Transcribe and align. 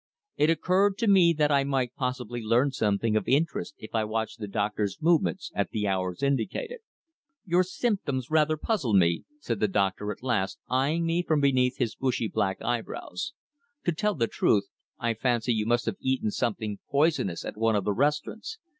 It 0.35 0.49
occurred 0.49 0.97
to 0.97 1.07
me 1.07 1.31
that 1.37 1.51
I 1.51 1.63
might 1.63 1.93
possibly 1.93 2.41
learn 2.41 2.71
something 2.71 3.15
of 3.15 3.27
interest 3.27 3.75
if 3.77 3.93
I 3.93 4.03
watched 4.03 4.39
the 4.39 4.47
doctor's 4.47 4.99
movements 4.99 5.51
at 5.53 5.69
the 5.69 5.87
hours 5.87 6.23
indicated. 6.23 6.79
"Your 7.45 7.61
symptoms 7.61 8.31
rather 8.31 8.57
puzzle 8.57 8.95
me," 8.95 9.25
said 9.37 9.59
the 9.59 9.67
doctor 9.67 10.11
at 10.11 10.23
last, 10.23 10.57
eyeing 10.67 11.05
me 11.05 11.21
from 11.21 11.39
beneath 11.39 11.77
his 11.77 11.93
bushy 11.95 12.27
black 12.27 12.57
brows. 12.83 13.33
"To 13.85 13.91
tell 13.91 14.15
the 14.15 14.25
truth, 14.25 14.69
I 14.97 15.13
fancy 15.13 15.53
you 15.53 15.67
must 15.67 15.85
have 15.85 15.97
eaten 16.01 16.31
something 16.31 16.79
poisonous 16.89 17.45
at 17.45 17.55
one 17.55 17.75
of 17.75 17.83
the 17.83 17.93
restaurants. 17.93 18.57